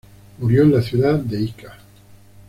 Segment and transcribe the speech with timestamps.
[0.39, 1.77] Murió en la ciudad de Ica.